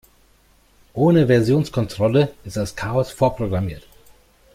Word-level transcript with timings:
Ohne 0.95 1.27
Versionskontrolle 1.27 2.33
ist 2.43 2.57
das 2.57 2.75
Chaos 2.75 3.11
vorprogrammiert. 3.11 3.83